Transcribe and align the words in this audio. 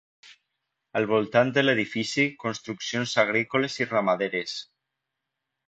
Al 1.01 1.05
voltant 1.11 1.51
de 1.57 1.63
l'edifici, 1.65 2.25
construccions 2.45 3.15
agrícoles 3.27 3.79
i 3.85 3.89
ramaderes. 3.93 4.57